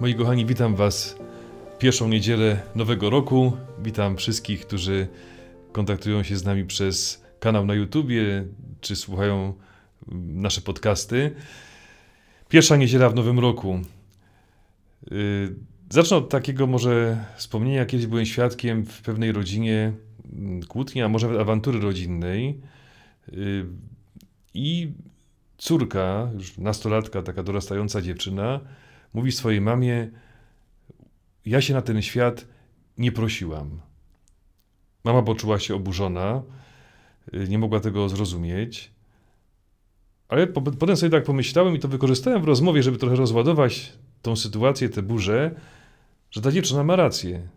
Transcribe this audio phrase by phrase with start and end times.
[0.00, 1.16] Moi kochani, witam Was
[1.78, 3.52] pierwszą niedzielę nowego roku.
[3.82, 5.08] Witam wszystkich, którzy
[5.72, 8.44] kontaktują się z nami przez kanał na YouTubie,
[8.80, 9.54] czy słuchają
[10.26, 11.34] nasze podcasty.
[12.48, 13.80] Pierwsza niedziela w nowym roku.
[15.10, 15.54] Yy,
[15.90, 17.86] zacznę od takiego może wspomnienia.
[17.86, 19.92] Kiedyś byłem świadkiem w pewnej rodzinie
[20.32, 22.60] mm, kłótni, a może awantury rodzinnej.
[23.32, 23.66] Yy,
[24.54, 24.92] I
[25.58, 28.60] córka, już nastolatka, taka dorastająca dziewczyna,
[29.14, 30.10] mówi swojej mamie:
[31.46, 32.46] Ja się na ten świat
[32.98, 33.80] nie prosiłam.
[35.04, 36.42] Mama poczuła się oburzona,
[37.34, 38.90] y, nie mogła tego zrozumieć.
[40.28, 43.92] Ale potem sobie tak pomyślałem i to wykorzystałem w rozmowie, żeby trochę rozładować
[44.22, 45.54] tą sytuację, tę burzę,
[46.30, 47.48] że ta dziewczyna ma rację.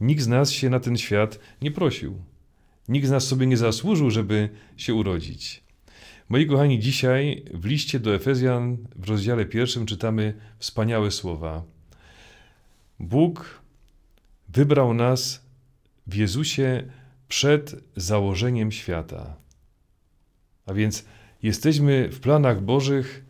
[0.00, 2.14] Nikt z nas się na ten świat nie prosił.
[2.88, 5.62] Nikt z nas sobie nie zasłużył, żeby się urodzić.
[6.30, 11.62] Moi kochani, dzisiaj w liście do Efezjan w rozdziale pierwszym czytamy wspaniałe słowa.
[13.00, 13.60] Bóg
[14.48, 15.46] wybrał nas
[16.06, 16.90] w Jezusie
[17.28, 19.36] przed założeniem świata.
[20.66, 21.04] A więc
[21.42, 23.24] jesteśmy w planach Bożych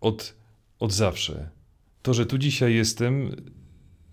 [0.00, 0.34] od,
[0.78, 1.50] od zawsze.
[2.02, 3.36] To, że tu dzisiaj jestem,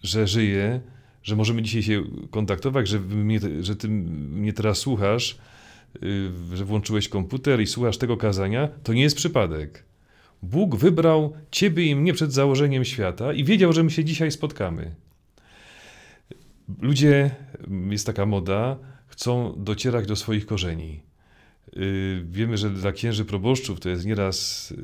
[0.03, 0.81] że żyję,
[1.23, 5.37] że możemy dzisiaj się kontaktować, że, mnie, że ty mnie teraz słuchasz,
[6.53, 9.83] że włączyłeś komputer i słuchasz tego kazania, to nie jest przypadek.
[10.43, 14.95] Bóg wybrał ciebie i mnie przed założeniem świata i wiedział, że my się dzisiaj spotkamy.
[16.81, 17.31] Ludzie,
[17.89, 21.03] jest taka moda, chcą docierać do swoich korzeni.
[21.77, 24.75] Y, wiemy, że dla księży proboszczów to jest nieraz y,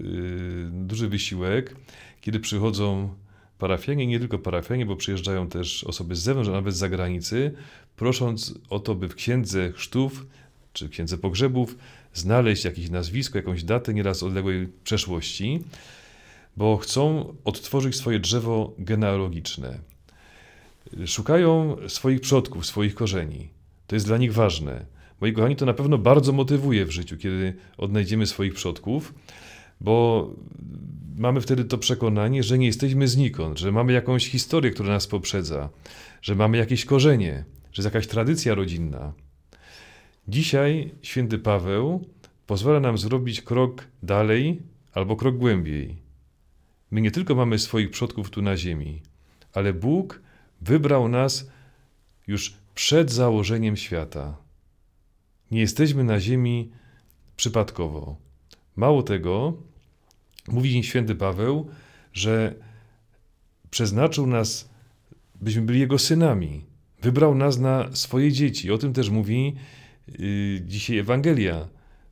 [0.72, 1.76] duży wysiłek,
[2.22, 3.14] kiedy przychodzą
[3.58, 7.52] parafianie, nie tylko parafianie, bo przyjeżdżają też osoby z zewnątrz, a nawet z zagranicy,
[7.96, 10.26] prosząc o to, by w księdze chrztów
[10.74, 11.78] czy księdze pogrzebów
[12.14, 15.64] znaleźć jakieś nazwisko, jakąś datę nieraz odległej przeszłości,
[16.58, 19.80] bo chcą odtworzyć swoje drzewo genealogiczne.
[21.06, 23.50] Szukają swoich przodków, swoich korzeni.
[23.88, 24.86] To jest dla nich ważne.
[25.22, 29.14] Moi kochani, to na pewno bardzo motywuje w życiu, kiedy odnajdziemy swoich przodków,
[29.82, 30.30] bo
[31.18, 35.70] mamy wtedy to przekonanie, że nie jesteśmy znikąd, że mamy jakąś historię, która nas poprzedza,
[36.22, 39.14] że mamy jakieś korzenie, że jest jakaś tradycja rodzinna.
[40.28, 42.06] Dzisiaj święty Paweł
[42.48, 44.62] pozwala nam zrobić krok dalej
[44.94, 45.98] albo krok głębiej.
[46.92, 49.02] My nie tylko mamy swoich przodków tu na ziemi,
[49.54, 50.22] ale Bóg
[50.62, 51.50] wybrał nas
[52.28, 54.38] już przed założeniem świata.
[55.52, 56.72] Nie jesteśmy na ziemi
[57.36, 58.16] przypadkowo.
[58.76, 59.54] Mało tego,
[60.48, 61.70] mówi święty Paweł,
[62.14, 62.56] że
[63.70, 64.70] przeznaczył nas,
[65.42, 66.66] byśmy byli Jego synami.
[67.02, 68.72] Wybrał nas na swoje dzieci.
[68.72, 69.56] O tym też mówi
[70.62, 71.68] dzisiaj Ewangelia,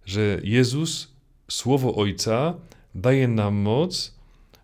[0.06, 1.12] że Jezus,
[1.52, 2.53] Słowo Ojca,
[2.96, 4.16] daje nam moc,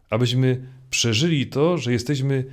[0.09, 2.45] abyśmy przeżyli to, że jesteśmy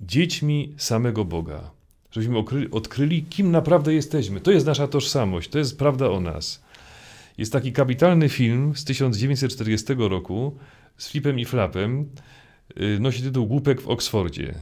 [0.00, 1.70] dziećmi samego Boga.
[2.10, 2.38] Żebyśmy
[2.70, 4.40] odkryli, kim naprawdę jesteśmy.
[4.40, 6.64] To jest nasza tożsamość, to jest prawda o nas.
[7.38, 10.56] Jest taki kapitalny film z 1940 roku
[10.96, 12.10] z Flipem i Flapem.
[12.80, 14.54] Y, nosi tytuł Głupek w Oksfordzie.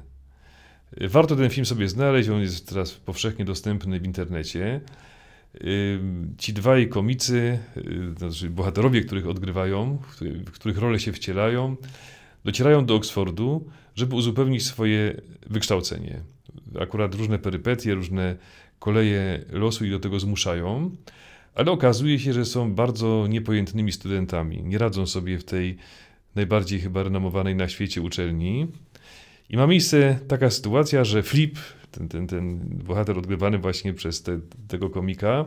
[1.02, 4.80] Y, warto ten film sobie znaleźć, on jest teraz powszechnie dostępny w internecie
[6.38, 9.98] ci dwaj komicy, y, znaczy bohaterowie, których odgrywają,
[10.46, 11.76] w których role się wcielają,
[12.44, 16.20] docierają do Oksfordu, żeby uzupełnić swoje wykształcenie.
[16.80, 18.36] Akurat różne perypetie, różne
[18.78, 20.90] koleje losu ich do tego zmuszają,
[21.54, 24.62] ale okazuje się, że są bardzo niepojętnymi studentami.
[24.62, 25.76] Nie radzą sobie w tej
[26.34, 28.66] najbardziej chyba renomowanej na świecie uczelni.
[29.50, 31.58] I ma miejsce taka sytuacja, że Flip,
[31.92, 35.44] ten, ten, ten bohater odgrywany właśnie przez te, tego komika,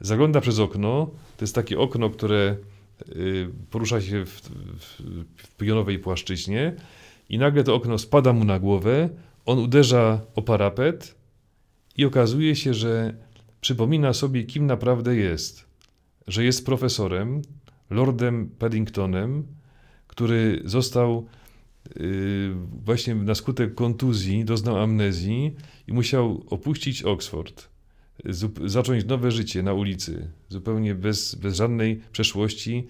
[0.00, 1.10] zagląda przez okno.
[1.36, 2.56] To jest takie okno, które
[3.08, 5.02] y, porusza się w, w,
[5.36, 6.74] w pionowej płaszczyźnie
[7.28, 9.08] i nagle to okno spada mu na głowę,
[9.46, 11.14] on uderza o parapet
[11.96, 13.14] i okazuje się, że
[13.60, 15.66] przypomina sobie, kim naprawdę jest.
[16.26, 17.42] Że jest profesorem,
[17.90, 19.46] lordem Paddingtonem,
[20.06, 21.26] który został
[22.84, 25.54] właśnie na skutek kontuzji doznał amnezji
[25.88, 27.68] i musiał opuścić Oxford,
[28.64, 32.86] zacząć nowe życie na ulicy, zupełnie bez, bez żadnej przeszłości,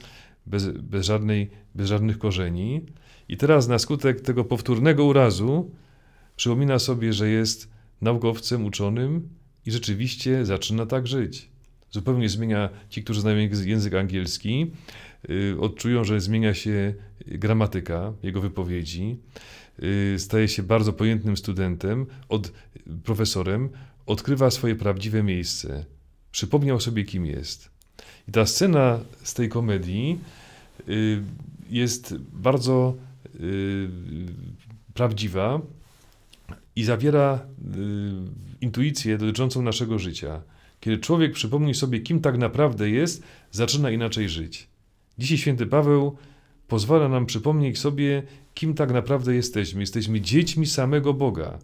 [0.47, 2.87] bez, bez, żadnej, bez żadnych korzeni.
[3.29, 5.71] I teraz na skutek tego powtórnego urazu
[6.37, 7.71] przypomina sobie, że jest
[8.01, 9.29] naukowcem, uczonym
[9.67, 11.54] i rzeczywiście zaczyna tak żyć.
[11.95, 14.71] Zupełnie zmienia ci, którzy znają język angielski,
[15.31, 16.95] Y, odczują, że zmienia się
[17.27, 19.17] gramatyka jego wypowiedzi,
[19.83, 22.53] y, staje się bardzo pojętnym studentem, od,
[23.05, 23.69] profesorem,
[24.07, 25.85] odkrywa swoje prawdziwe miejsce.
[26.33, 27.71] Przypomniał sobie, kim jest.
[28.29, 30.19] I ta scena z tej komedii
[30.89, 31.23] y,
[31.71, 32.95] jest bardzo
[34.95, 35.61] prawdziwa
[36.77, 37.47] i zawiera
[38.61, 40.43] intuicję dotyczącą naszego życia.
[40.85, 44.69] Kiedy człowiek przypomni sobie, kim tak naprawdę jest, zaczyna inaczej żyć.
[45.19, 46.17] Dzisiaj święty Paweł
[46.69, 48.23] pozwala nam przypomnieć sobie,
[48.55, 49.81] kim tak naprawdę jesteśmy.
[49.81, 51.59] Jesteśmy dziećmi samego Boga.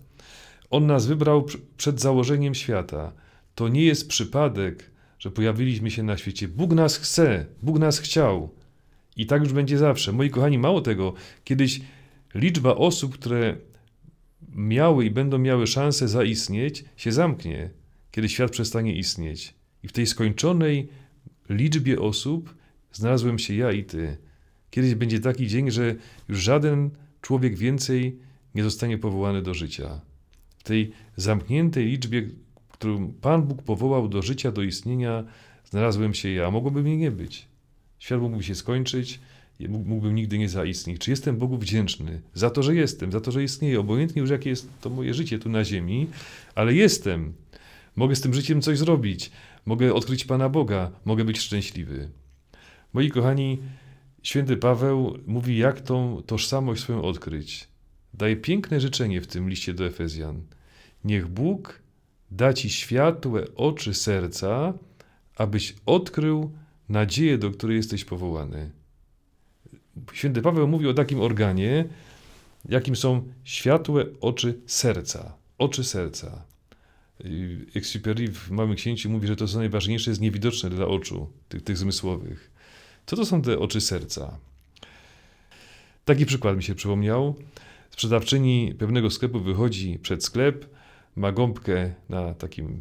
[0.71, 1.47] On nas wybrał
[1.77, 3.13] przed założeniem świata.
[3.55, 6.49] To nie jest przypadek, że pojawiliśmy się na świecie.
[6.49, 8.51] Bóg nas chce, Bóg nas chciał.
[9.17, 10.13] I tak już będzie zawsze.
[10.13, 11.15] Moi kochani, mało tego,
[11.45, 11.81] kiedyś
[12.35, 13.57] liczba osób, które
[14.55, 17.80] miały i będą miały szansę zaistnieć, się zamknie,
[18.11, 19.55] kiedy świat przestanie istnieć.
[19.83, 20.89] I w tej skończonej
[21.49, 22.55] liczbie osób
[22.93, 24.17] znalazłem się ja i ty.
[24.71, 25.95] Kiedyś będzie taki dzień, że
[26.29, 26.91] już żaden
[27.23, 28.19] człowiek więcej
[28.55, 30.01] nie zostanie powołany do życia.
[30.59, 32.29] W tej zamkniętej liczbie,
[32.73, 35.25] którą Pan Bóg powołał do życia, do istnienia,
[35.71, 36.51] znalazłem się ja.
[36.51, 37.47] Mogłoby mnie nie być.
[37.99, 39.21] Świat mógłby się skończyć,
[39.69, 40.99] mógłbym nigdy nie zaistnieć.
[40.99, 44.51] Czy jestem Bogu wdzięczny za to, że jestem, za to, że istnieję, obojętnie już jakie
[44.51, 46.07] jest to moje życie tu na ziemi,
[46.55, 47.33] ale jestem.
[47.97, 49.31] Mogę z tym życiem coś zrobić,
[49.67, 52.11] mogę odkryć Pana Boga, mogę być szczęśliwy.
[52.93, 53.59] Moi kochani,
[54.23, 57.69] święty Paweł mówi, jak tą tożsamość swoją odkryć.
[58.15, 60.43] Daje piękne życzenie w tym liście do Efezjan.
[61.05, 61.81] Niech Bóg
[62.31, 64.75] da ci światłe oczy serca,
[65.37, 66.51] abyś odkrył
[66.89, 68.71] nadzieję, do której jesteś powołany.
[70.13, 71.85] Święty Paweł mówi o takim organie,
[72.69, 75.33] jakim są światłe oczy serca.
[75.59, 76.45] Oczy serca.
[77.75, 81.77] Exupéry w Małym Księciu mówi, że to co najważniejsze jest niewidoczne dla oczu, tych, tych
[81.77, 82.51] zmysłowych.
[83.07, 84.39] Co to są te oczy serca?
[86.05, 87.35] Taki przykład mi się przypomniał.
[87.91, 90.67] Sprzedawczyni pewnego sklepu wychodzi przed sklep,
[91.17, 92.79] ma gąbkę na takim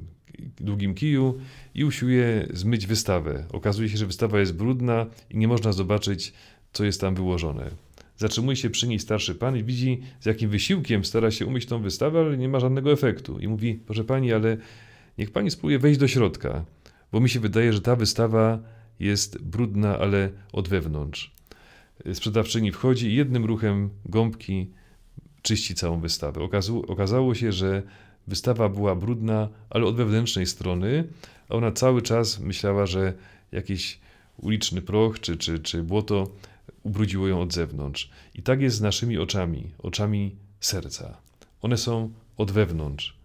[0.60, 1.40] długim kiju
[1.76, 3.46] i usiłuje zmyć wystawę.
[3.52, 6.34] Okazuje się, że wystawa jest brudna i nie można zobaczyć,
[6.74, 7.72] co jest tam wyłożone.
[8.20, 11.82] Zatrzymuje się przy niej starszy pan i widzi, z jakim wysiłkiem stara się umyć tą
[11.82, 13.40] wystawę, ale nie ma żadnego efektu.
[13.40, 14.58] I mówi: Proszę pani, ale
[15.18, 16.66] niech pani spróbuje wejść do środka,
[17.12, 18.60] bo mi się wydaje, że ta wystawa
[19.00, 21.36] jest brudna, ale od wewnątrz.
[22.14, 24.72] Sprzedawczyni wchodzi i jednym ruchem gąbki
[25.42, 26.50] czyści całą wystawę.
[26.88, 27.84] Okazało się, że
[28.28, 31.08] wystawa była brudna, ale od wewnętrznej strony,
[31.50, 33.14] a ona cały czas myślała, że
[33.52, 34.00] jakiś
[34.38, 36.32] uliczny proch czy, czy, czy błoto
[36.84, 38.10] ubrudziło ją od zewnątrz.
[38.36, 41.18] I tak jest z naszymi oczami, oczami serca.
[41.62, 43.18] One są od wewnątrz.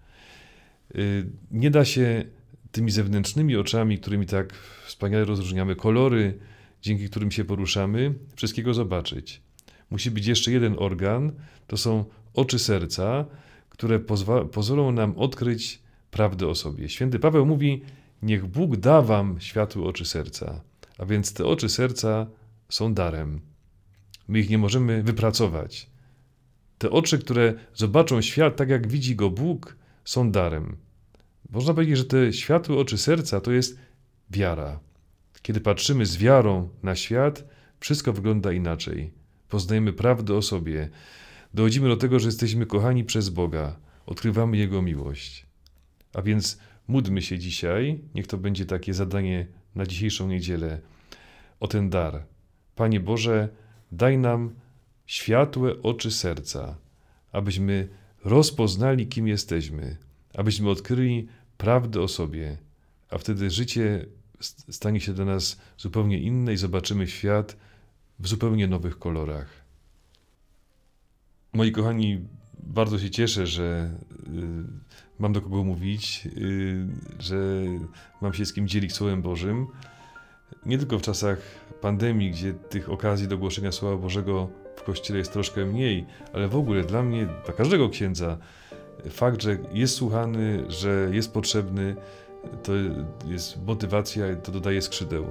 [0.94, 2.24] Y, nie da się
[2.72, 4.52] tymi zewnętrznymi oczami, którymi tak
[4.86, 6.38] wspaniale rozróżniamy kolory,
[6.82, 9.42] dzięki którym się poruszamy, wszystkiego zobaczyć.
[9.90, 11.32] Musi być jeszcze jeden organ,
[11.66, 12.04] to są
[12.34, 13.26] oczy serca,
[13.68, 14.00] które
[14.52, 16.88] pozwolą nam odkryć prawdę o sobie.
[16.88, 17.82] Święty Paweł mówi:
[18.22, 20.60] Niech Bóg da wam światłe oczy serca.
[20.98, 22.26] A więc te oczy serca
[22.74, 23.40] są darem.
[24.28, 25.90] My ich nie możemy wypracować.
[26.78, 30.76] Te oczy, które zobaczą świat tak, jak widzi go Bóg, są darem.
[31.50, 33.78] Można powiedzieć, że te światłe oczy serca to jest
[34.30, 34.80] wiara.
[35.42, 37.44] Kiedy patrzymy z wiarą na świat,
[37.80, 39.12] wszystko wygląda inaczej.
[39.48, 40.90] Poznajemy prawdę o sobie.
[41.54, 43.76] Dochodzimy do tego, że jesteśmy kochani przez Boga.
[44.06, 45.46] Odkrywamy Jego miłość.
[46.14, 48.00] A więc módlmy się dzisiaj.
[48.14, 50.80] Niech to będzie takie zadanie na dzisiejszą niedzielę
[51.60, 52.33] o ten dar.
[52.74, 53.48] Panie Boże,
[53.92, 54.54] daj nam
[55.06, 56.76] światłe oczy serca,
[57.32, 57.88] abyśmy
[58.24, 59.96] rozpoznali, kim jesteśmy,
[60.34, 62.58] abyśmy odkryli prawdę o sobie,
[63.10, 64.06] a wtedy życie
[64.70, 67.56] stanie się dla nas zupełnie inne i zobaczymy świat
[68.18, 69.64] w zupełnie nowych kolorach.
[71.52, 72.20] Moi kochani,
[72.58, 74.64] bardzo się cieszę, że y,
[75.18, 76.86] mam do kogo mówić, y,
[77.18, 77.64] że
[78.20, 79.66] mam się z kim dzielić Słowem Bożym.
[80.66, 81.38] Nie tylko w czasach
[81.80, 86.56] pandemii, gdzie tych okazji do głoszenia Słowa Bożego w Kościele jest troszkę mniej, ale w
[86.56, 88.38] ogóle dla mnie, dla każdego księdza,
[89.10, 91.96] fakt, że jest słuchany, że jest potrzebny,
[92.62, 92.72] to
[93.26, 95.26] jest motywacja, to dodaje skrzydeł.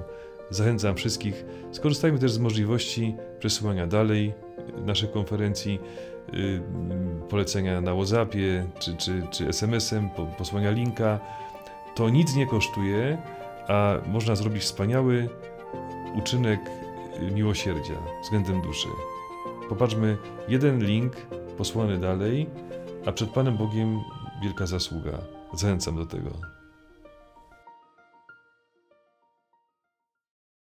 [0.50, 4.32] Zachęcam wszystkich, skorzystajmy też z możliwości przesyłania dalej
[4.86, 5.78] naszych konferencji,
[6.32, 6.60] yy,
[7.28, 11.20] polecenia na WhatsAppie czy, czy, czy SMS-em, posłania linka.
[11.94, 13.18] To nic nie kosztuje,
[13.68, 15.28] a można zrobić wspaniały
[16.18, 16.60] uczynek
[17.32, 18.88] miłosierdzia względem duszy.
[19.68, 20.16] Popatrzmy,
[20.48, 21.16] jeden link
[21.58, 22.46] posłany dalej,
[23.06, 24.00] a przed Panem Bogiem
[24.42, 25.18] wielka zasługa.
[25.54, 26.53] Zachęcam do tego.